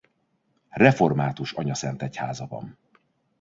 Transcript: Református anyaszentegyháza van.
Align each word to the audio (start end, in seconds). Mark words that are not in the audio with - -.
Református 0.71 1.53
anyaszentegyháza 1.53 2.47
van. 2.47 2.77